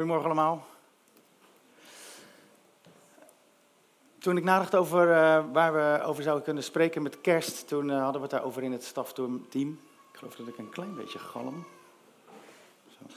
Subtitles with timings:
[0.00, 0.66] Goedemorgen allemaal.
[4.18, 8.02] Toen ik nadacht over uh, waar we over zouden kunnen spreken met kerst, toen uh,
[8.02, 9.46] hadden we het daarover in het stafteam.
[10.12, 11.66] Ik geloof dat ik een klein beetje galm.
[12.88, 13.14] Zo.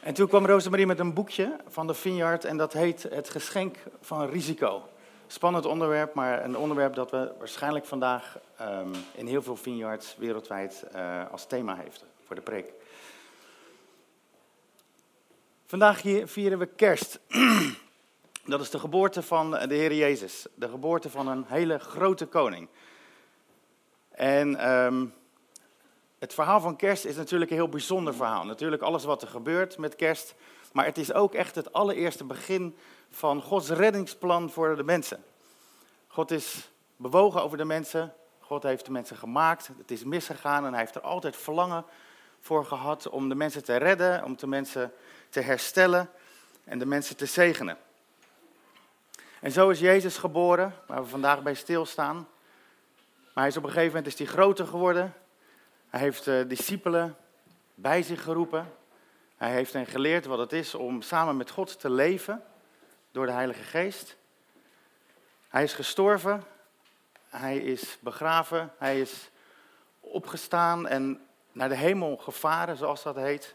[0.00, 3.76] En toen kwam Rosemarie met een boekje van de Vineyard en dat heet Het geschenk
[4.00, 4.88] van risico.
[5.26, 10.84] Spannend onderwerp, maar een onderwerp dat we waarschijnlijk vandaag um, in heel veel vineyards wereldwijd
[10.94, 12.72] uh, als thema heeft voor de preek.
[15.68, 17.18] Vandaag vieren we kerst.
[18.44, 20.46] Dat is de geboorte van de Heer Jezus.
[20.54, 22.68] De geboorte van een hele grote koning.
[24.08, 25.14] En um,
[26.18, 28.44] het verhaal van kerst is natuurlijk een heel bijzonder verhaal.
[28.44, 30.34] Natuurlijk alles wat er gebeurt met kerst.
[30.72, 32.76] Maar het is ook echt het allereerste begin
[33.10, 35.24] van Gods reddingsplan voor de mensen.
[36.06, 38.14] God is bewogen over de mensen.
[38.40, 39.70] God heeft de mensen gemaakt.
[39.78, 41.84] Het is misgegaan en hij heeft er altijd verlangen
[42.40, 44.92] voor gehad om de mensen te redden, om de mensen
[45.28, 46.10] te herstellen
[46.64, 47.78] en de mensen te zegenen.
[49.40, 52.16] En zo is Jezus geboren, waar we vandaag bij stilstaan.
[53.34, 55.14] Maar hij is op een gegeven moment is hij groter geworden.
[55.90, 57.16] Hij heeft de discipelen
[57.74, 58.72] bij zich geroepen.
[59.36, 62.42] Hij heeft hen geleerd wat het is om samen met God te leven
[63.12, 64.16] door de Heilige Geest.
[65.48, 66.44] Hij is gestorven,
[67.28, 69.30] hij is begraven, hij is
[70.00, 71.20] opgestaan en
[71.52, 73.54] naar de hemel gevaren, zoals dat heet.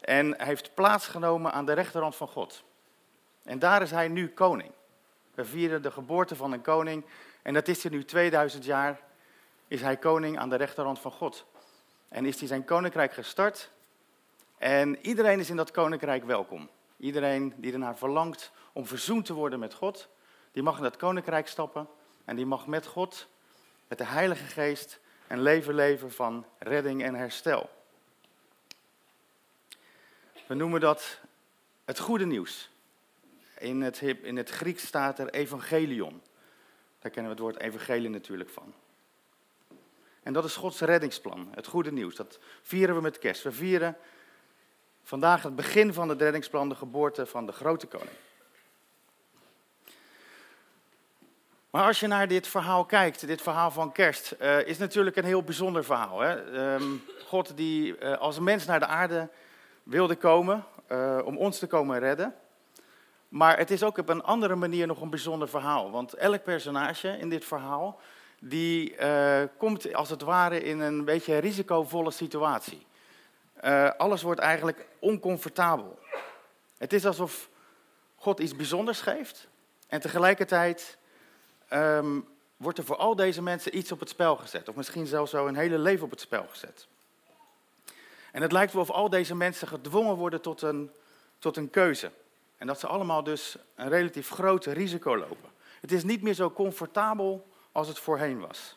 [0.00, 2.64] En hij heeft plaatsgenomen aan de rechterhand van God.
[3.42, 4.72] En daar is hij nu koning.
[5.34, 7.04] We vieren de geboorte van een koning.
[7.42, 9.00] En dat is er nu 2000 jaar.
[9.68, 11.46] Is hij koning aan de rechterhand van God.
[12.08, 13.70] En is hij zijn koninkrijk gestart.
[14.58, 16.70] En iedereen is in dat koninkrijk welkom.
[16.96, 20.08] Iedereen die ernaar verlangt om verzoend te worden met God.
[20.52, 21.88] Die mag in dat koninkrijk stappen.
[22.24, 23.28] En die mag met God,
[23.88, 27.70] met de Heilige Geest, een leven leven van redding en herstel.
[30.50, 31.18] We noemen dat
[31.84, 32.70] het goede nieuws.
[33.58, 36.22] In het, in het Grieks staat er evangelion.
[36.98, 38.74] Daar kennen we het woord evangelie natuurlijk van.
[40.22, 42.14] En dat is Gods reddingsplan, het goede nieuws.
[42.14, 43.42] Dat vieren we met kerst.
[43.42, 43.96] We vieren
[45.02, 48.16] vandaag het begin van het reddingsplan, de geboorte van de grote koning.
[51.70, 55.24] Maar als je naar dit verhaal kijkt, dit verhaal van kerst, uh, is natuurlijk een
[55.24, 56.20] heel bijzonder verhaal.
[56.20, 56.34] Hè?
[56.74, 59.28] Um, God die uh, als mens naar de aarde
[59.90, 62.34] wilde komen uh, om ons te komen redden.
[63.28, 65.90] Maar het is ook op een andere manier nog een bijzonder verhaal.
[65.90, 68.00] Want elk personage in dit verhaal,
[68.40, 68.96] die
[69.56, 72.86] komt als het ware in een beetje risicovolle situatie.
[73.96, 75.98] alles wordt eigenlijk oncomfortabel.
[76.78, 77.48] Het is alsof
[78.16, 79.48] God iets bijzonders geeft
[79.86, 80.98] en tegelijkertijd
[81.72, 84.68] um, wordt er voor al deze mensen iets op het spel gezet.
[84.68, 86.88] Of misschien zelfs zo een hele leven op het spel gezet.
[88.32, 90.90] En het lijkt wel of al deze mensen gedwongen worden tot een,
[91.38, 92.10] tot een keuze.
[92.56, 95.50] En dat ze allemaal dus een relatief groot risico lopen.
[95.80, 98.76] Het is niet meer zo comfortabel als het voorheen was.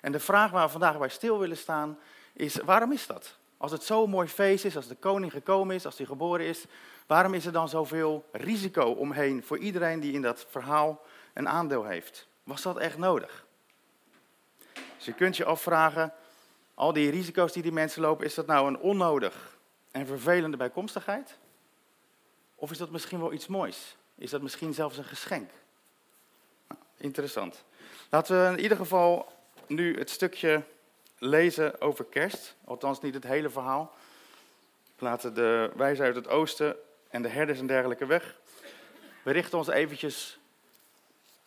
[0.00, 1.98] En de vraag waar we vandaag bij stil willen staan
[2.32, 3.38] is, waarom is dat?
[3.56, 6.64] Als het zo'n mooi feest is, als de koning gekomen is, als hij geboren is,
[7.06, 11.02] waarom is er dan zoveel risico omheen voor iedereen die in dat verhaal
[11.34, 12.26] een aandeel heeft.
[12.42, 13.46] Was dat echt nodig?
[14.96, 16.12] Dus je kunt je afvragen,
[16.80, 19.58] al die risico's die die mensen lopen, is dat nou een onnodig
[19.90, 21.38] en vervelende bijkomstigheid?
[22.54, 23.96] Of is dat misschien wel iets moois?
[24.14, 25.50] Is dat misschien zelfs een geschenk?
[26.68, 27.64] Nou, interessant.
[28.10, 29.32] Laten we in ieder geval
[29.66, 30.62] nu het stukje
[31.18, 32.56] lezen over kerst.
[32.64, 33.94] Althans niet het hele verhaal.
[34.98, 36.76] Laten de wijzen uit het oosten
[37.08, 38.36] en de herders en dergelijke weg.
[39.22, 40.38] We richten ons eventjes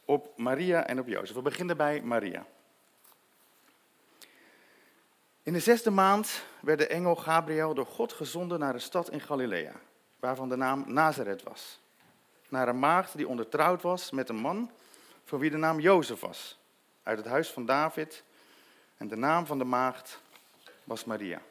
[0.06, 1.36] op Maria en op Jozef.
[1.36, 2.46] We beginnen bij Maria.
[5.44, 9.22] In de zesde maand werd de engel Gabriel door God gezonden naar een stad in
[9.22, 9.74] Galilea,
[10.20, 11.80] waarvan de naam Nazareth was.
[12.50, 14.72] Naar een maagd die ondertrouwd was met een man
[15.24, 16.60] voor wie de naam Jozef was,
[17.04, 18.24] uit het huis van David.
[18.98, 20.22] En de naam van de maagd
[20.84, 21.42] was Maria.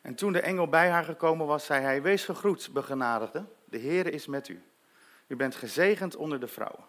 [0.00, 4.12] En toen de engel bij haar gekomen was, zei hij: Wees gegroet, begenadigde, de Heer
[4.12, 4.62] is met u.
[5.26, 6.84] U bent gezegend onder de vrouwen.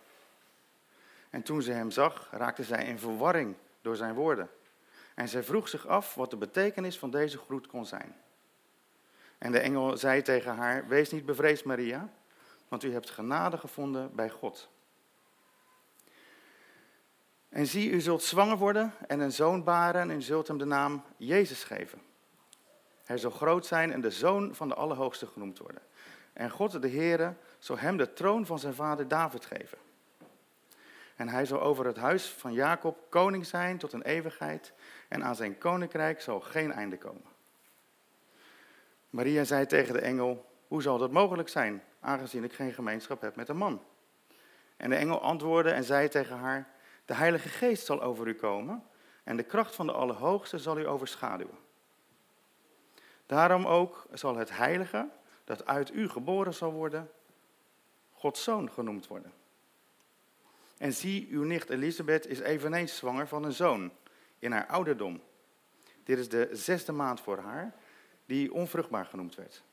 [1.29, 4.49] En toen ze hem zag, raakte zij in verwarring door zijn woorden.
[5.17, 8.15] En zij vroeg zich af wat de betekenis van deze groet kon zijn.
[9.37, 12.09] En de engel zei tegen haar: Wees niet bevreesd, Maria,
[12.67, 14.69] want u hebt genade gevonden bij God.
[17.49, 20.65] En zie, u zult zwanger worden en een zoon baren en u zult hem de
[20.65, 22.01] naam Jezus geven.
[23.03, 25.81] Hij zal groot zijn en de zoon van de Allerhoogste genoemd worden.
[26.33, 29.77] En God, de Heere, zal hem de troon van zijn vader David geven.
[31.17, 34.73] En hij zal over het huis van Jacob koning zijn tot een eeuwigheid.
[35.07, 37.35] En aan zijn koninkrijk zal geen einde komen.
[39.09, 43.35] Maria zei tegen de engel, hoe zal dat mogelijk zijn, aangezien ik geen gemeenschap heb
[43.35, 43.81] met een man?
[44.77, 46.67] En de engel antwoordde en zei tegen haar,
[47.05, 48.83] de Heilige Geest zal over u komen
[49.23, 51.57] en de kracht van de Allerhoogste zal u overschaduwen.
[53.25, 55.09] Daarom ook zal het Heilige,
[55.43, 57.11] dat uit u geboren zal worden,
[58.13, 59.33] Gods zoon genoemd worden.
[60.77, 63.91] En zie, uw nicht Elisabeth is eveneens zwanger van een zoon
[64.39, 65.21] in haar ouderdom.
[66.03, 67.75] Dit is de zesde maand voor haar,
[68.25, 69.63] die onvruchtbaar genoemd werd.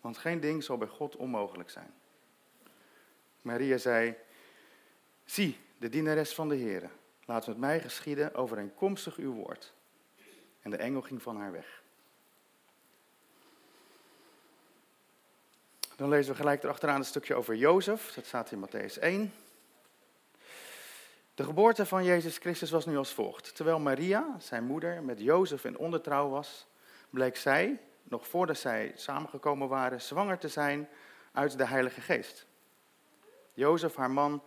[0.00, 1.94] Want geen ding zal bij God onmogelijk zijn.
[3.42, 4.14] Maria zei,
[5.24, 6.90] zie, de dienares van de Heer,
[7.24, 9.72] laat met mij geschieden overeenkomstig uw woord.
[10.60, 11.82] En de engel ging van haar weg.
[15.96, 18.12] Dan lezen we gelijk erachteraan een stukje over Jozef.
[18.12, 19.32] Dat staat in Matthäus 1.
[21.34, 23.56] De geboorte van Jezus Christus was nu als volgt.
[23.56, 26.66] Terwijl Maria, zijn moeder, met Jozef in ondertrouw was,
[27.10, 30.88] bleek zij, nog voordat zij samengekomen waren, zwanger te zijn
[31.32, 32.46] uit de Heilige Geest.
[33.52, 34.42] Jozef, haar man,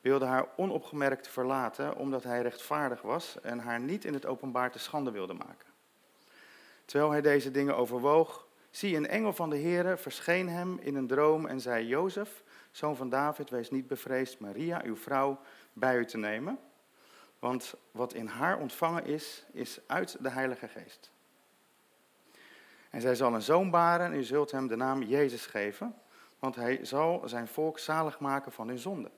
[0.00, 4.78] wilde haar onopgemerkt verlaten omdat hij rechtvaardig was en haar niet in het openbaar te
[4.78, 5.68] schande wilde maken.
[6.84, 11.06] Terwijl hij deze dingen overwoog, zie een engel van de Heere verscheen hem in een
[11.06, 12.42] droom en zei: Jozef,
[12.76, 15.40] zoon van David, wees niet bevreesd Maria, uw vrouw,
[15.72, 16.58] bij u te nemen,
[17.38, 21.10] want wat in haar ontvangen is, is uit de Heilige Geest.
[22.90, 25.94] En zij zal een zoon baren en u zult hem de naam Jezus geven,
[26.38, 29.10] want hij zal zijn volk zalig maken van hun zonde.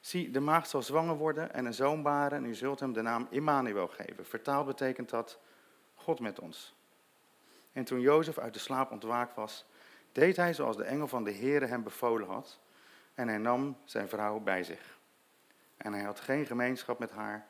[0.00, 3.02] Zie, de maagd zal zwanger worden en een zoon baren en u zult hem de
[3.02, 4.26] naam Immanuel geven.
[4.26, 5.38] Vertaald betekent dat
[5.94, 6.74] God met ons.
[7.72, 9.64] En toen Jozef uit de slaap ontwaakt was,
[10.12, 12.58] deed hij zoals de engel van de Heere hem bevolen had
[13.14, 14.98] en hij nam zijn vrouw bij zich.
[15.76, 17.46] En hij had geen gemeenschap met haar,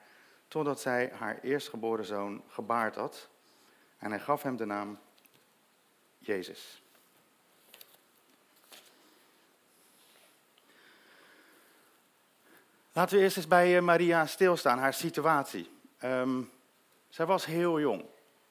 [0.48, 3.28] totdat zij haar eerstgeboren zoon gebaard had.
[3.98, 4.98] En hij gaf hem de naam
[6.18, 6.82] Jezus.
[12.92, 15.70] Laten we eerst eens bij eh, Maria stilstaan, haar situatie.
[16.04, 16.50] Um,
[17.08, 18.04] zij was heel jong.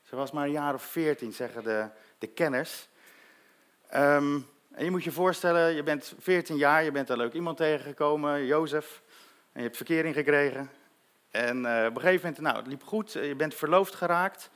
[0.04, 2.90] Ze was maar een jaar of veertien, zeggen de, de kenners.
[3.96, 7.58] Um, en je moet je voorstellen, je bent 14 jaar, je bent een leuk iemand
[7.58, 9.02] tegengekomen, Jozef.
[9.52, 10.70] En je hebt verkering gekregen.
[11.32, 14.50] En uh, op een gegeven moment, nou, het liep goed, je bent verloofd geraakt.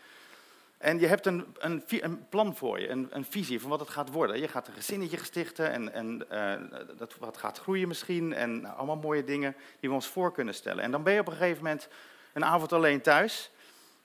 [0.77, 4.12] En je hebt een, een, plan voor je, een, een, visie van wat het gaat
[4.12, 4.39] worden.
[4.39, 8.33] Je gaat een gezinnetje gestichten en, en uh, dat wat gaat groeien misschien.
[8.33, 10.83] En nou, allemaal mooie dingen die we ons voor kunnen stellen.
[10.83, 11.88] En dan ben je op een gegeven moment
[12.33, 13.51] een avond alleen thuis.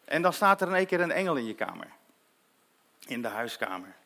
[0.05, 1.89] En dan staat er in één keer een engel in je kamer.
[3.07, 3.97] In de huiskamer.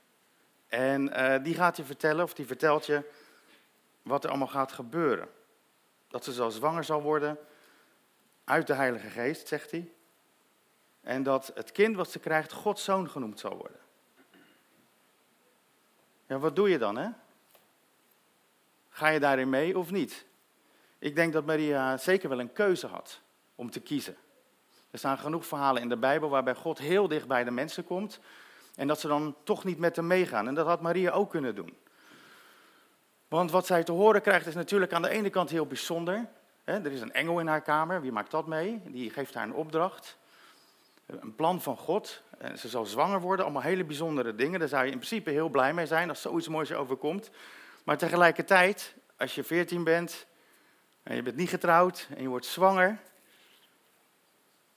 [0.73, 3.03] En uh, die gaat je vertellen, of die vertelt je,
[4.03, 5.29] wat er allemaal gaat gebeuren.
[6.09, 7.39] Dat ze zo zwanger zal worden
[8.45, 9.93] uit de Heilige Geest, zegt hij.
[11.01, 13.81] En dat het kind wat ze krijgt Gods zoon genoemd zal worden.
[16.27, 17.09] Ja, wat doe je dan, hè?
[18.89, 20.27] Ga je daarin mee of niet?
[20.99, 23.21] Ik denk dat Maria zeker wel een keuze had
[23.55, 24.17] om te kiezen.
[24.91, 28.21] Er staan genoeg verhalen in de Bijbel waarbij God heel dicht bij de mensen komt
[28.75, 30.49] en dat ze dan toch niet met hem meegaan.
[30.49, 31.77] En dat had Maria ook kunnen doen.
[33.29, 36.29] Want wat zij te horen krijgt is natuurlijk aan de ene kant heel bijzonder.
[36.65, 38.83] Er is een engel in haar kamer, wie maakt dat mee?
[38.85, 40.19] Die geeft haar een opdracht.
[41.07, 42.23] Een plan van God.
[42.57, 44.59] Ze zal zwanger worden, allemaal hele bijzondere dingen.
[44.59, 47.31] Daar zou je in principe heel blij mee zijn als zoiets moois je overkomt.
[47.85, 50.27] Maar tegelijkertijd, als je 14 bent
[51.03, 52.99] en je bent niet getrouwd en je wordt zwanger.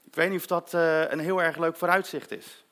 [0.04, 2.66] Ik weet niet of dat eh, een heel erg leuk vooruitzicht is.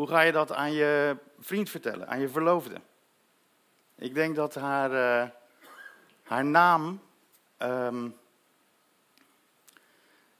[0.00, 2.80] Hoe ga je dat aan je vriend vertellen, aan je verloofde?
[3.94, 5.30] Ik denk dat haar, uh,
[6.22, 7.00] haar naam,
[7.58, 8.16] um,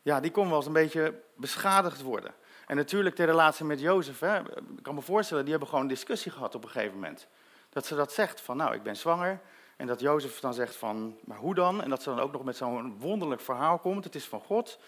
[0.03, 2.35] ja, die kon wel eens een beetje beschadigd worden.
[2.67, 4.39] En natuurlijk de relatie met Jozef, hè,
[4.77, 7.27] ik kan me voorstellen, die hebben gewoon een discussie gehad op een gegeven moment.
[7.71, 9.41] Dat ze dat zegt van, nou, ik ben zwanger.
[9.77, 11.83] En dat Jozef dan zegt van, maar hoe dan?
[11.83, 14.79] En dat ze dan ook nog met zo'n wonderlijk verhaal komt, het is van God.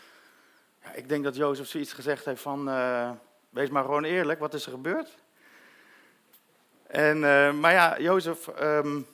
[0.83, 3.11] Ja, ik denk dat Jozef zoiets gezegd heeft van, uh,
[3.53, 5.19] Wees maar gewoon eerlijk, wat is er gebeurd?
[6.87, 9.07] En, uh, maar ja, Jozef, um,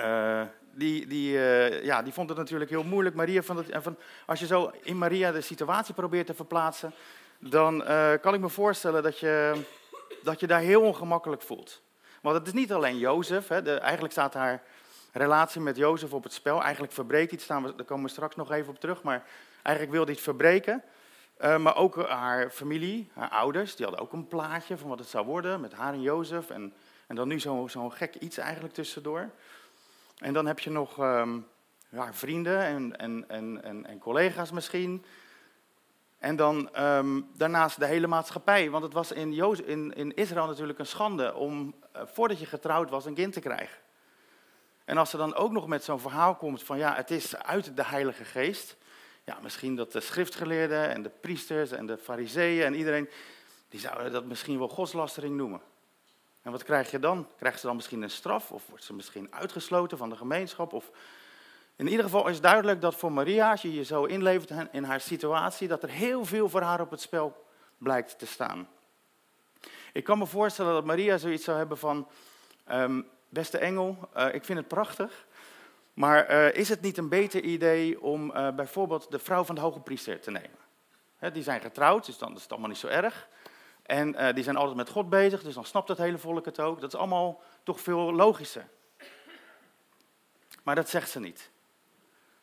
[0.00, 3.14] uh, die, die, uh, ja, die vond het natuurlijk heel moeilijk.
[3.14, 3.96] Maria vond het, en van,
[4.26, 6.92] als je zo in Maria de situatie probeert te verplaatsen,
[7.38, 7.84] dan
[8.20, 9.64] kan ik me voorstellen dat je,
[10.22, 11.82] dat je daar heel ongemakkelijk voelt.
[12.20, 14.62] Want het is niet alleen Jozef, hè, de, eigenlijk staat haar
[15.12, 16.62] relatie met Jozef op het spel.
[16.62, 19.24] Eigenlijk verbreekt iets, daar komen we straks nog even op terug, maar
[19.62, 20.82] eigenlijk wil hij verbreken.
[21.42, 25.08] Uh, maar ook haar familie, haar ouders, die hadden ook een plaatje van wat het
[25.08, 26.50] zou worden met haar en Jozef.
[26.50, 26.72] En,
[27.06, 29.30] en dan nu zo'n zo gek iets eigenlijk tussendoor.
[30.18, 31.46] En dan heb je nog um,
[31.88, 35.04] ja, vrienden en, en, en, en, collega's misschien.
[36.18, 38.70] En dan ehm, daarnaast de hele maatschappij.
[38.70, 39.32] Want het was in,
[39.66, 43.40] in, in Israël natuurlijk een schande om, uh, voordat je getrouwd was, een kind te
[43.40, 43.78] krijgen.
[44.84, 47.76] En als er dan ook nog met zo'n verhaal komt van ja, het is uit
[47.76, 48.76] de Heilige Geest.
[49.30, 53.08] Ja, misschien dat de schriftgeleerden en de priesters en de fariseeën en iedereen,
[53.68, 55.60] die zouden dat misschien wel godslastering noemen.
[56.42, 57.28] En wat krijg je dan?
[57.36, 58.52] Krijgt ze dan misschien een straf?
[58.52, 60.72] Of wordt ze misschien uitgesloten van de gemeenschap?
[60.72, 60.90] Of...
[61.76, 65.00] In ieder geval is duidelijk dat voor Maria, als je je zo inlevert in haar
[65.00, 67.46] situatie, dat er heel veel voor haar op het spel
[67.78, 68.68] blijkt te staan.
[69.92, 72.08] Ik kan me voorstellen dat Maria zoiets zou hebben van,
[72.72, 75.26] um, beste engel, uh, ik vind het prachtig,
[75.94, 79.60] maar uh, is het niet een beter idee om uh, bijvoorbeeld de vrouw van de
[79.60, 80.58] hoge priester te nemen?
[81.32, 83.28] Die zijn getrouwd, dus dan is het allemaal niet zo erg.
[83.82, 86.60] En uh, die zijn altijd met God bezig, dus dan snapt het hele volk het
[86.60, 86.80] ook.
[86.80, 88.68] Dat is allemaal toch veel logischer.
[90.62, 91.50] Maar dat zegt ze niet.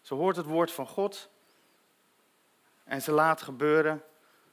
[0.02, 1.30] Ze hoort het woord van God
[2.84, 4.04] en ze laat gebeuren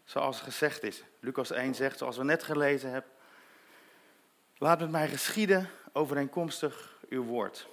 [0.04, 1.02] zoals gezegd is.
[1.20, 3.10] Lucas 1 zegt, zoals we net gelezen hebben,
[4.58, 7.68] laat met mij geschieden overeenkomstig uw woord.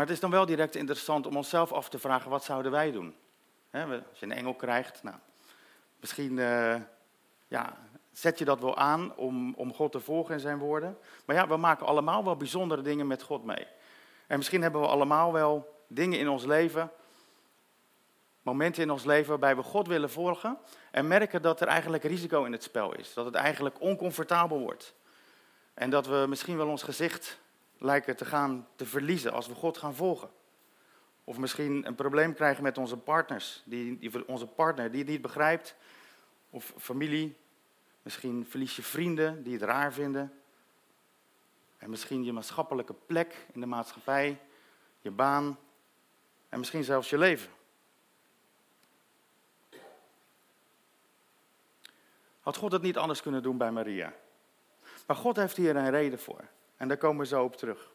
[0.00, 2.92] Maar het is dan wel direct interessant om onszelf af te vragen, wat zouden wij
[2.92, 3.14] doen?
[3.72, 5.16] als je een engel krijgt, nou,
[5.96, 6.76] misschien uh,
[7.48, 7.76] ja,
[8.12, 10.98] zet je dat wel aan om, om God te volgen in zijn woorden.
[11.24, 13.66] Maar ja, we maken allemaal wel bijzondere dingen met God mee.
[14.26, 16.90] En misschien hebben we allemaal wel dingen in ons leven,
[18.42, 20.58] momenten in ons leven waarbij we God willen volgen
[20.90, 23.14] en merken dat er eigenlijk risico in het spel is.
[23.14, 24.94] Dat het eigenlijk oncomfortabel wordt.
[25.74, 27.40] En dat we misschien wel ons gezicht
[27.80, 30.30] lijken te gaan te verliezen als we God gaan volgen.
[31.24, 35.22] Of misschien een probleem krijgen met onze partners, die, die, onze partner die het niet
[35.22, 35.76] begrijpt.
[36.50, 37.36] Of familie.
[38.02, 40.32] Misschien verlies je vrienden die het raar vinden.
[41.78, 44.40] En misschien je maatschappelijke plek in de maatschappij,
[45.00, 45.58] je baan
[46.48, 47.50] en misschien zelfs je leven.
[52.40, 54.14] Had God het niet anders kunnen doen bij Maria?
[55.06, 56.48] Maar God heeft hier een reden voor.
[56.80, 57.90] En daar komen we zo op terug.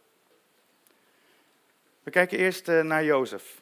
[2.04, 3.62] We kijken eerst eh, naar Jozef.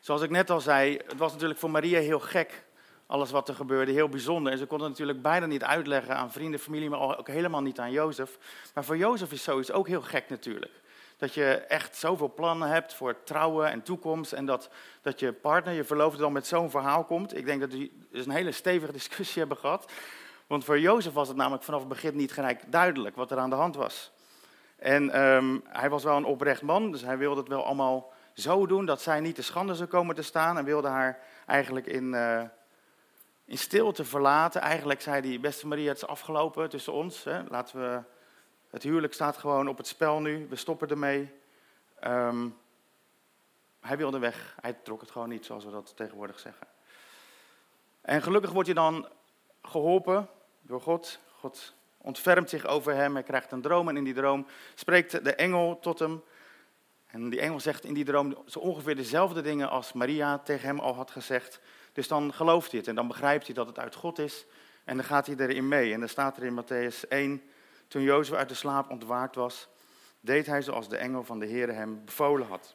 [0.00, 2.64] Zoals ik net al zei, het was natuurlijk voor Maria heel gek,
[3.06, 4.52] alles wat er gebeurde, heel bijzonder.
[4.52, 7.78] En ze kon het natuurlijk bijna niet uitleggen aan vrienden, familie, maar ook helemaal niet
[7.78, 8.38] aan Jozef.
[8.74, 10.72] Maar voor Jozef is zoiets ook heel gek natuurlijk.
[11.16, 14.32] Dat je echt zoveel plannen hebt voor trouwen en toekomst.
[14.32, 14.70] En dat,
[15.02, 17.36] dat je partner, je verloofde dan met zo'n verhaal komt.
[17.36, 19.92] Ik denk dat die dus een hele stevige discussie hebben gehad.
[20.46, 23.50] Want voor Jozef was het namelijk vanaf het begin niet gelijk duidelijk wat er aan
[23.50, 24.12] de hand was.
[24.76, 28.66] En um, hij was wel een oprecht man, dus hij wilde het wel allemaal zo
[28.66, 30.58] doen dat zij niet te schande zou komen te staan.
[30.58, 32.42] En wilde haar eigenlijk in, uh,
[33.44, 34.60] in stilte verlaten.
[34.60, 37.24] Eigenlijk zei hij, beste Maria, het is afgelopen tussen ons.
[37.24, 37.42] Hè.
[37.48, 38.00] Laten we,
[38.70, 41.32] het huwelijk staat gewoon op het spel nu, we stoppen ermee.
[42.04, 42.56] Um,
[43.80, 46.66] hij wilde weg, hij trok het gewoon niet, zoals we dat tegenwoordig zeggen.
[48.00, 49.08] En gelukkig wordt hij dan
[49.62, 50.28] geholpen
[50.66, 51.20] door God.
[51.38, 55.34] God ontfermt zich over hem, hij krijgt een droom en in die droom spreekt de
[55.34, 56.22] engel tot hem.
[57.06, 60.78] En die engel zegt in die droom zo ongeveer dezelfde dingen als Maria tegen hem
[60.78, 61.60] al had gezegd.
[61.92, 64.46] Dus dan gelooft hij het en dan begrijpt hij dat het uit God is
[64.84, 65.92] en dan gaat hij erin mee.
[65.92, 67.42] En dan staat er in Matthäus 1,
[67.88, 69.68] toen Jozef uit de slaap ontwaakt was,
[70.20, 72.74] deed hij zoals de engel van de Heer hem bevolen had.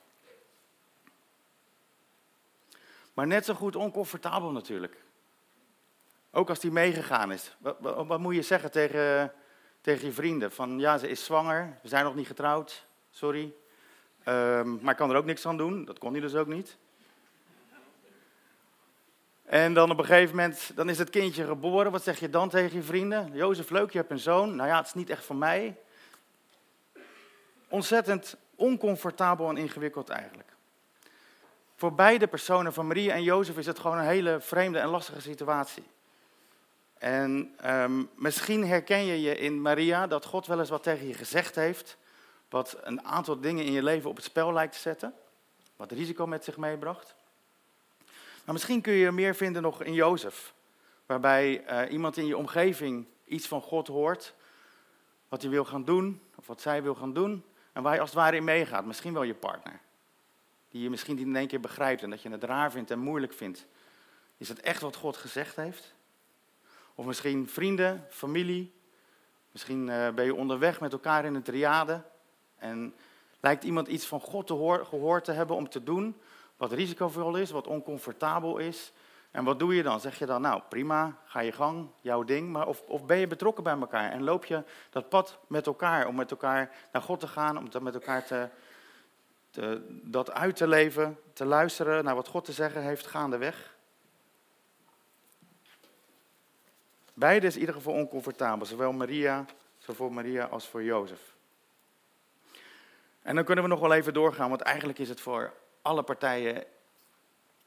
[3.14, 5.04] Maar net zo goed oncomfortabel natuurlijk.
[6.32, 7.56] Ook als die meegegaan is.
[7.58, 9.34] Wat, wat, moet je zeggen tegen,
[9.82, 10.52] tegen je vrienden?
[10.52, 13.54] Van ja, ze is zwanger, we zijn nog niet getrouwd, sorry.
[14.26, 16.78] Um, maar ik kan er ook niks aan doen, dat kon hij dus ook niet.
[19.52, 21.92] En dan op een gegeven moment, dan is het kindje geboren.
[21.92, 23.30] Wat zeg je dan tegen je vrienden?
[23.34, 24.56] Jozef, leuk, je hebt een zoon.
[24.56, 25.78] Nou ja, het is niet echt van mij.
[27.68, 30.50] Ontzettend oncomfortabel en ingewikkeld eigenlijk.
[31.76, 35.22] Voor beide personen, van Maria en Jozef, is het gewoon een hele vreemde en lastige
[35.22, 35.84] situatie.
[37.02, 41.14] En um, misschien herken je je in Maria dat God wel eens wat tegen je
[41.14, 41.98] gezegd heeft,
[42.50, 45.14] wat een aantal dingen in je leven op het spel lijkt te zetten,
[45.76, 47.16] wat risico met zich meebracht.
[48.44, 50.54] Maar misschien kun je meer vinden nog in Jozef,
[51.06, 54.34] waarbij uh, iemand in je omgeving iets van God hoort,
[55.30, 57.44] wat hij wil gaan doen, of wat zij wil gaan doen,
[57.74, 58.86] en waar je als het ware in meegaat.
[58.86, 59.80] Misschien wel je partner,
[60.70, 63.00] die je misschien niet in één keer begrijpt en dat je het raar vindt en
[63.00, 63.66] moeilijk vindt.
[64.38, 65.94] Is het echt wat God gezegd heeft?
[67.02, 68.74] Of misschien vrienden, familie.
[69.52, 72.02] Misschien uh, ben je onderweg met elkaar in een triade.
[72.58, 72.96] En
[73.40, 76.22] lijkt iemand iets van God te hoor, gehoord te hebben om te doen.
[76.58, 78.94] Wat risicovol is, wat oncomfortabel is.
[79.32, 80.00] En wat doe je dan?
[80.00, 82.52] Zeg je dan, nou prima, ga je gang, jouw ding.
[82.52, 86.08] Maar of, of ben je betrokken bij elkaar en loop je dat pad met elkaar
[86.08, 88.50] om met elkaar naar God te gaan, om dat met elkaar te,
[89.50, 93.80] te, dat uit te leven, te luisteren naar wat God te zeggen heeft gaandeweg.
[97.22, 99.46] Beide is in ieder geval oncomfortabel, zowel Maria,
[99.78, 101.20] zowel voor Maria als voor Jozef.
[103.22, 106.64] En dan kunnen we nog wel even doorgaan, want eigenlijk is het voor alle partijen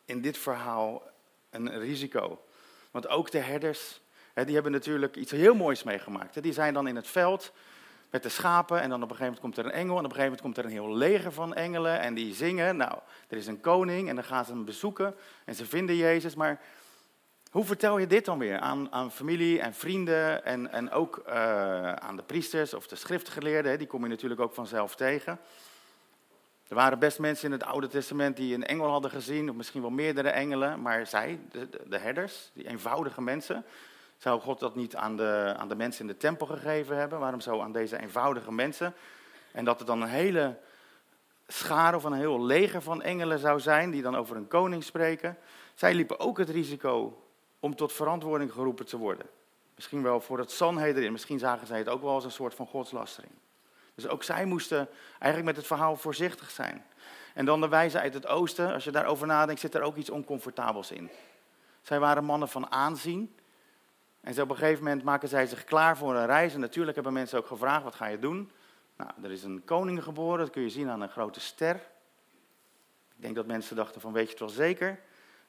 [0.04, 1.02] in dit verhaal
[1.50, 2.44] een risico.
[2.90, 4.00] Want ook de herders,
[4.44, 6.42] die hebben natuurlijk iets heel moois meegemaakt.
[6.42, 7.52] Die zijn dan in het veld
[8.10, 10.10] met de schapen en dan op een gegeven moment komt er een engel en op
[10.10, 12.76] een gegeven moment komt er een heel leger van engelen en die zingen.
[12.76, 16.34] Nou, er is een koning en dan gaan ze hem bezoeken en ze vinden Jezus,
[16.34, 16.60] maar
[17.54, 21.92] hoe vertel je dit dan weer aan, aan familie en vrienden en, en ook uh,
[21.92, 23.78] aan de priesters of de schriftgeleerden?
[23.78, 25.40] Die kom je natuurlijk ook vanzelf tegen.
[26.68, 29.80] Er waren best mensen in het Oude Testament die een engel hadden gezien, of misschien
[29.80, 33.64] wel meerdere engelen, maar zij, de, de herders, die eenvoudige mensen,
[34.18, 37.18] zou God dat niet aan de, aan de mensen in de tempel gegeven hebben?
[37.18, 38.94] Waarom zo aan deze eenvoudige mensen?
[39.52, 40.58] En dat er dan een hele
[41.46, 45.38] schare of een heel leger van engelen zou zijn, die dan over een koning spreken.
[45.74, 47.18] Zij liepen ook het risico
[47.64, 49.26] om tot verantwoording geroepen te worden.
[49.74, 52.66] Misschien wel voor het Sanhedrin, misschien zagen zij het ook wel als een soort van
[52.66, 53.32] godslastering.
[53.94, 56.84] Dus ook zij moesten eigenlijk met het verhaal voorzichtig zijn.
[57.34, 60.10] En dan de wijze uit het oosten, als je daarover nadenkt, zit er ook iets
[60.10, 61.10] oncomfortabels in.
[61.82, 63.36] Zij waren mannen van aanzien.
[64.20, 66.54] En op een gegeven moment maken zij zich klaar voor een reis.
[66.54, 68.50] En natuurlijk hebben mensen ook gevraagd, wat ga je doen?
[68.96, 71.74] Nou, er is een koning geboren, dat kun je zien aan een grote ster.
[73.16, 75.00] Ik denk dat mensen dachten van, weet je het wel zeker?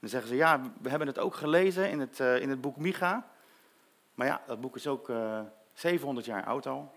[0.06, 2.78] Dan zeggen ze, ja, we hebben het ook gelezen in het, uh, in het boek
[2.78, 3.28] Micha.
[4.14, 6.94] Maar ja, dat boek is ook uh, eh, 700 jaar oud al.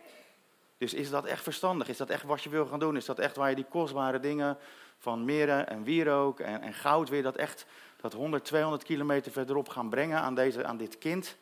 [0.79, 1.88] Dus is dat echt verstandig?
[1.88, 2.97] Is dat echt wat je wil gaan doen?
[2.97, 4.59] Is dat echt waar je die kostbare dingen
[4.99, 7.67] van meren en wierook en, en goud weer dat echt
[8.00, 11.37] dat 100, 200 kilometer verderop gaan brengen aan, deze, aan dit kind?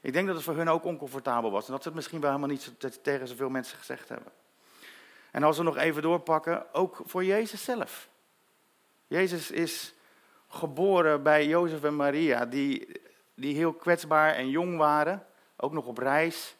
[0.00, 1.66] Ik denk dat het voor hun ook oncomfortabel was.
[1.66, 4.32] En dat ze het misschien wel helemaal niet tegen zoveel mensen gezegd hebben.
[5.30, 8.08] En als we nog even doorpakken, ook voor Jezus zelf.
[9.06, 9.94] Jezus is
[10.50, 13.00] geboren bij Jozef en Maria, die,
[13.34, 16.56] die heel kwetsbaar en jong waren, ook nog op reis.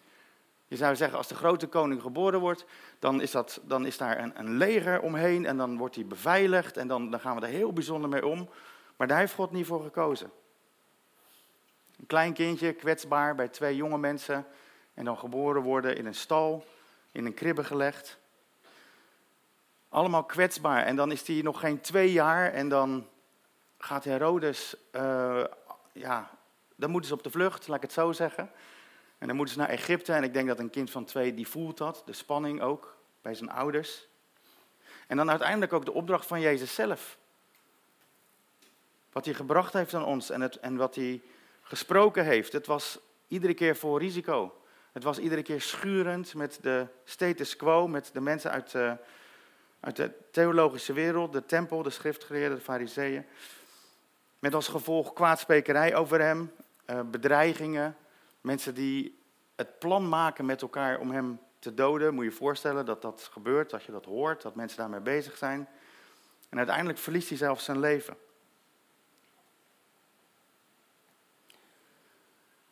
[0.67, 2.65] Je zou zeggen, als de grote koning geboren wordt,
[2.99, 6.77] dan is, dat, dan is daar een, een leger omheen en dan wordt hij beveiligd
[6.77, 8.49] en dan, dan gaan we er heel bijzonder mee om.
[8.97, 10.31] Maar daar heeft God niet voor gekozen.
[11.99, 14.47] Een klein kindje, kwetsbaar bij twee jonge mensen
[14.95, 16.65] en dan geboren worden in een stal,
[17.13, 18.19] in een kribbe gelegd.
[19.89, 23.07] Allemaal kwetsbaar en dan is hij nog geen twee jaar en dan
[23.81, 25.45] gaat Herodes, uh,
[25.93, 26.31] ja,
[26.77, 28.51] dan moeten ze op de vlucht, laat ik het zo zeggen.
[29.19, 31.49] En dan moeten ze naar Egypte en ik denk dat een kind van twee die
[31.49, 34.07] voelt dat, de spanning ook, bij zijn ouders.
[35.07, 37.19] En dan uiteindelijk ook de opdracht van Jezus zelf.
[39.13, 41.23] Wat hij gebracht heeft aan ons en, het, en wat hij
[41.63, 42.53] gesproken heeft.
[42.53, 44.61] Het was iedere keer voor risico.
[44.93, 48.97] Het was iedere keer schurend met de status quo, met de mensen uit de,
[49.81, 53.27] uit de theologische wereld, de tempel, de schriftgeleerden, de fariseeën.
[54.41, 56.53] Met als gevolg kwaadsprekerij over hem,
[56.85, 57.97] eh, bedreigingen,
[58.41, 59.19] mensen die
[59.57, 62.15] het plan maken met elkaar om hem te doden.
[62.15, 65.37] Moet je je voorstellen dat dat gebeurt, dat je dat hoort, dat mensen daarmee bezig
[65.37, 65.69] zijn.
[66.49, 68.17] En uiteindelijk verliest hij zelfs zijn leven.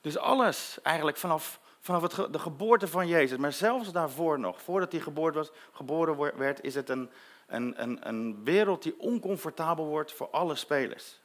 [0.00, 4.92] Dus alles eigenlijk vanaf, vanaf het, de geboorte van Jezus, maar zelfs daarvoor nog, voordat
[4.92, 7.10] hij geboren, was, geboren werd, is het een,
[7.46, 11.20] een, een, een wereld die oncomfortabel wordt voor alle spelers.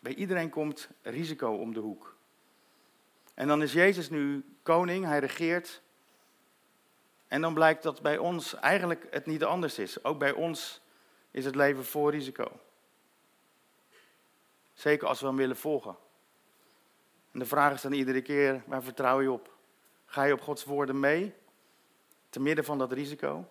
[0.00, 2.16] Bij iedereen komt risico om de hoek.
[3.34, 5.82] En dan is Jezus nu koning, hij regeert.
[7.28, 10.04] En dan blijkt dat bij ons eigenlijk het niet anders is.
[10.04, 10.80] Ook bij ons
[11.30, 12.60] is het leven voor risico.
[14.72, 15.96] Zeker als we hem willen volgen.
[17.32, 19.54] En de vraag is dan iedere keer, waar vertrouw je op?
[20.06, 21.34] Ga je op Gods woorden mee?
[22.30, 23.48] Te midden van dat risico.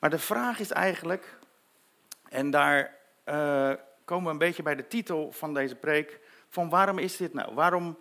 [0.00, 1.38] Maar de vraag is eigenlijk,
[2.28, 3.72] en daar uh,
[4.04, 6.20] komen we een beetje bij de titel van deze preek.
[6.48, 7.54] Van waarom is dit nou?
[7.54, 7.98] Waarom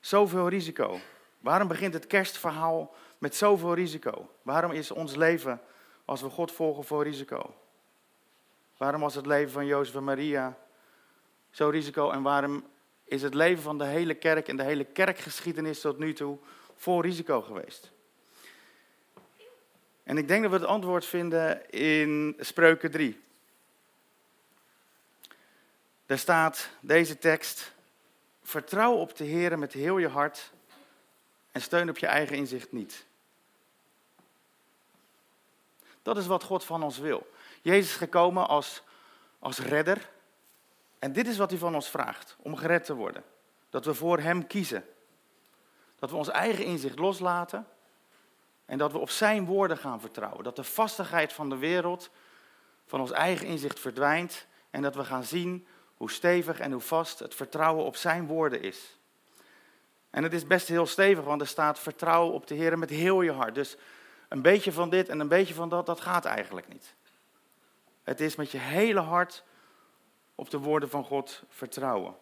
[0.00, 0.98] zoveel risico?
[1.38, 4.30] Waarom begint het kerstverhaal met zoveel risico?
[4.42, 5.60] Waarom is ons leven,
[6.04, 7.54] als we God volgen, voor risico?
[8.76, 10.58] Waarom was het leven van Jozef en Maria
[11.50, 12.10] zo risico?
[12.10, 12.64] En waarom
[13.04, 16.38] is het leven van de hele kerk en de hele kerkgeschiedenis tot nu toe
[16.74, 17.92] vol risico geweest?
[20.02, 23.21] En ik denk dat we het antwoord vinden in Spreuken 3.
[26.12, 27.72] Daar staat deze tekst:
[28.42, 30.52] Vertrouw op de Heer met heel je hart
[31.52, 33.06] en steun op je eigen inzicht niet.
[36.02, 37.30] Dat is wat God van ons wil.
[37.62, 38.82] Jezus is gekomen als,
[39.38, 40.10] als redder.
[40.98, 43.24] En dit is wat hij van ons vraagt: om gered te worden.
[43.70, 44.84] Dat we voor Hem kiezen.
[45.98, 47.66] Dat we ons eigen inzicht loslaten.
[48.64, 50.44] En dat we op zijn woorden gaan vertrouwen.
[50.44, 52.10] Dat de vastigheid van de wereld,
[52.86, 54.46] van ons eigen inzicht verdwijnt.
[54.70, 55.66] En dat we gaan zien
[56.02, 58.98] hoe stevig en hoe vast het vertrouwen op zijn woorden is.
[60.10, 63.22] En het is best heel stevig, want er staat vertrouwen op de Heer met heel
[63.22, 63.54] je hart.
[63.54, 63.76] Dus
[64.28, 66.94] een beetje van dit en een beetje van dat, dat gaat eigenlijk niet.
[68.02, 69.44] Het is met je hele hart
[70.34, 72.16] op de woorden van God vertrouwen.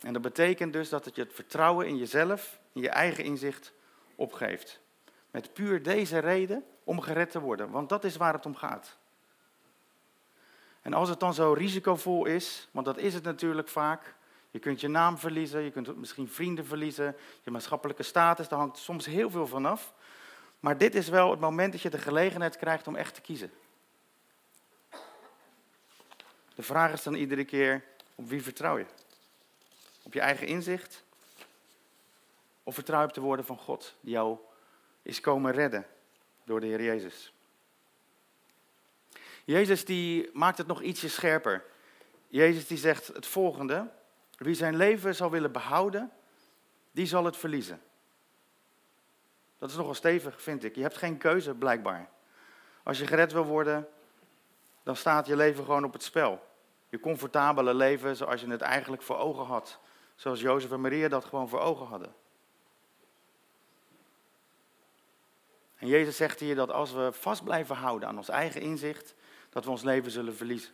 [0.00, 3.72] En dat betekent dus dat het je het vertrouwen in jezelf, in je eigen inzicht
[4.14, 4.80] opgeeft.
[5.30, 8.97] Met puur deze reden om gered te worden, want dat is waar het om gaat.
[10.82, 14.14] En als het dan zo risicovol is, want dat is het natuurlijk vaak.
[14.50, 18.78] Je kunt je naam verliezen, je kunt misschien vrienden verliezen, je maatschappelijke status, daar hangt
[18.78, 19.94] soms heel veel van af.
[20.60, 23.50] Maar dit is wel het moment dat je de gelegenheid krijgt om echt te kiezen.
[26.54, 28.86] De vraag is dan iedere keer, op wie vertrouw je?
[30.02, 31.04] Op je eigen inzicht?
[32.62, 34.38] Of vertrouw je op de woorden van God, die jou
[35.02, 35.86] is komen redden
[36.44, 37.32] door de Heer Jezus?
[39.48, 41.64] Jezus die maakt het nog ietsje scherper.
[42.26, 43.88] Jezus die zegt het volgende.
[44.36, 46.12] Wie zijn leven zal willen behouden,
[46.90, 47.80] die zal het verliezen.
[49.58, 50.74] Dat is nogal stevig, vind ik.
[50.74, 52.08] Je hebt geen keuze, blijkbaar.
[52.82, 53.88] Als je gered wil worden,
[54.82, 56.46] dan staat je leven gewoon op het spel.
[56.88, 59.78] Je comfortabele leven zoals je het eigenlijk voor ogen had.
[60.14, 62.14] Zoals Jozef en Maria dat gewoon voor ogen hadden.
[65.76, 69.14] En Jezus zegt hier dat als we vast blijven houden aan ons eigen inzicht,
[69.50, 70.72] dat we ons leven zullen verliezen.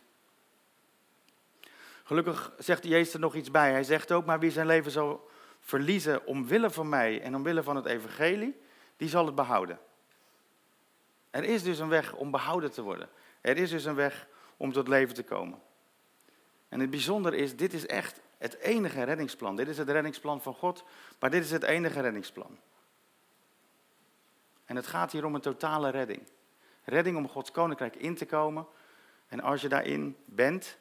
[2.03, 3.71] Gelukkig zegt Jezus er nog iets bij.
[3.71, 7.75] Hij zegt ook, maar wie zijn leven zal verliezen omwille van mij en omwille van
[7.75, 8.59] het evangelie,
[8.97, 9.79] die zal het behouden.
[11.29, 13.09] Er is dus een weg om behouden te worden.
[13.41, 15.61] Er is dus een weg om tot leven te komen.
[16.69, 19.55] En het bijzondere is, dit is echt het enige reddingsplan.
[19.55, 20.83] Dit is het reddingsplan van God,
[21.19, 22.59] maar dit is het enige reddingsplan.
[24.65, 26.21] En het gaat hier om een totale redding.
[26.85, 28.67] Redding om Gods koninkrijk in te komen.
[29.27, 30.77] En als je daarin bent,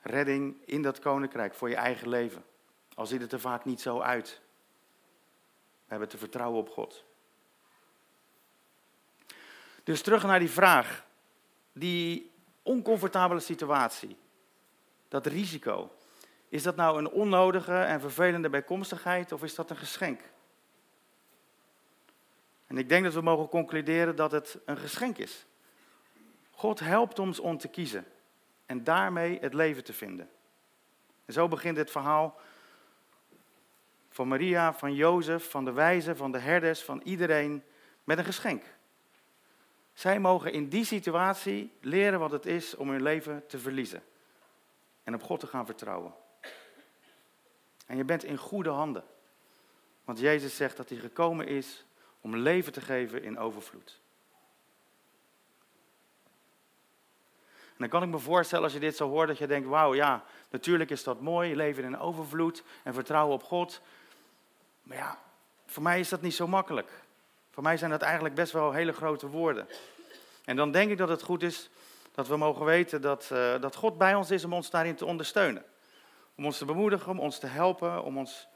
[0.00, 2.44] redding in dat koninkrijk voor je eigen leven.
[2.94, 4.40] Al ziet het er vaak niet zo uit.
[5.54, 7.04] We hebben te vertrouwen op God.
[9.84, 11.04] Dus terug naar die vraag.
[11.72, 12.30] Die
[12.62, 14.16] oncomfortabele situatie.
[15.08, 15.90] Dat risico.
[16.48, 20.20] Is dat nou een onnodige en vervelende bijkomstigheid of is dat een geschenk?
[22.66, 25.46] En ik denk dat we mogen concluderen dat het een geschenk is.
[26.50, 28.06] God helpt ons om te kiezen
[28.66, 30.30] en daarmee het leven te vinden.
[31.24, 32.40] En zo begint het verhaal
[34.10, 37.62] van Maria, van Jozef, van de wijzen, van de herders, van iedereen
[38.04, 38.64] met een geschenk.
[39.92, 44.02] Zij mogen in die situatie leren wat het is om hun leven te verliezen
[45.02, 46.14] en op God te gaan vertrouwen.
[47.86, 49.04] En je bent in goede handen.
[50.04, 51.85] Want Jezus zegt dat hij gekomen is
[52.26, 54.00] om leven te geven in overvloed.
[57.44, 59.94] En dan kan ik me voorstellen als je dit zo hoort dat je denkt, wauw
[59.94, 63.80] ja, natuurlijk is dat mooi, leven in overvloed en vertrouwen op God.
[64.82, 65.18] Maar ja,
[65.66, 66.90] voor mij is dat niet zo makkelijk.
[67.50, 69.68] Voor mij zijn dat eigenlijk best wel hele grote woorden.
[70.44, 71.70] En dan denk ik dat het goed is
[72.14, 75.06] dat we mogen weten dat, uh, dat God bij ons is om ons daarin te
[75.06, 75.64] ondersteunen.
[76.36, 78.48] Om ons te bemoedigen, om ons te helpen, om ons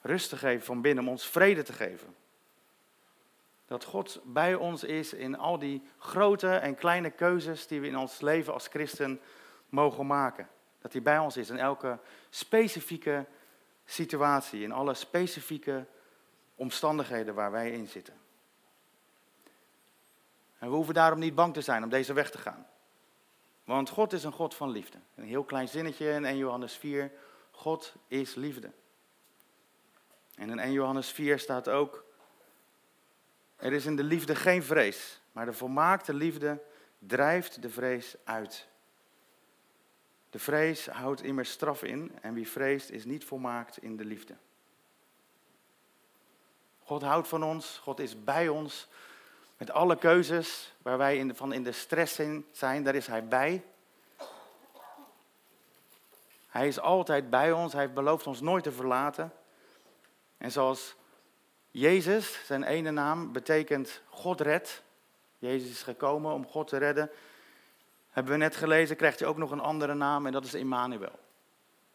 [0.00, 2.21] rust te geven van binnen, om ons vrede te geven.
[3.72, 7.96] Dat God bij ons is in al die grote en kleine keuzes die we in
[7.96, 9.20] ons leven als christen
[9.68, 10.48] mogen maken.
[10.78, 11.98] Dat hij bij ons is in elke
[12.30, 13.26] specifieke
[13.84, 15.86] situatie, in alle specifieke
[16.54, 18.14] omstandigheden waar wij in zitten.
[20.58, 22.66] En we hoeven daarom niet bang te zijn om deze weg te gaan.
[23.64, 24.98] Want God is een God van liefde.
[25.14, 27.12] Een heel klein zinnetje in 1 Johannes 4.
[27.50, 28.70] God is liefde.
[30.34, 32.04] En in 1 Johannes 4 staat ook,
[33.62, 36.62] er is in de liefde geen vrees, maar de volmaakte liefde
[36.98, 38.66] drijft de vrees uit.
[40.30, 44.34] De vrees houdt immers straf in en wie vreest is niet volmaakt in de liefde.
[46.82, 48.88] God houdt van ons, God is bij ons.
[49.56, 52.20] Met alle keuzes waar wij in van in de stress
[52.52, 53.64] zijn, daar is Hij bij.
[56.48, 59.32] Hij is altijd bij ons, Hij heeft beloofd ons nooit te verlaten.
[60.38, 60.94] En zoals
[61.72, 64.82] Jezus, zijn ene naam, betekent God redt.
[65.38, 67.10] Jezus is gekomen om God te redden.
[68.10, 71.18] Hebben we net gelezen, krijgt hij ook nog een andere naam en dat is Immanuel.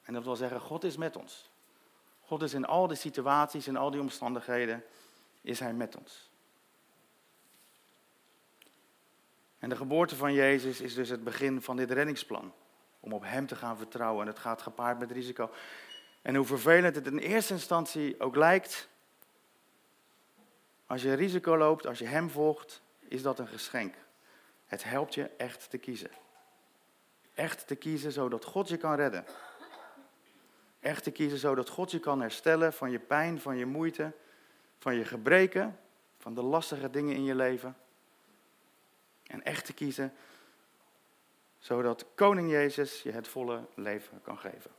[0.04, 1.50] En dat wil zeggen, God is met ons.
[2.22, 4.84] God is in al die situaties, in al die omstandigheden,
[5.42, 6.30] is Hij met ons.
[9.60, 12.54] En de geboorte van Jezus is dus het begin van dit reddingsplan.
[13.00, 14.22] Om op Hem te gaan vertrouwen.
[14.22, 15.52] En het gaat gepaard met risico.
[16.22, 18.90] En hoe vervelend het in eerste instantie ook lijkt,
[20.88, 23.96] Als je risico loopt, als je Hem volgt, is dat een geschenk.
[24.66, 26.12] Het helpt je echt te kiezen.
[27.34, 29.26] Echt te kiezen zodat God je kan redden.
[30.80, 34.12] Echt te kiezen zodat God je kan herstellen van je pijn, van je moeite,
[34.78, 35.80] van je gebreken,
[36.18, 37.78] van de lastige dingen in je leven.
[39.24, 40.14] En echt te kiezen
[41.60, 44.72] zodat Koning Jezus je het volle leven kan geven.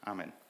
[0.00, 0.43] Amen.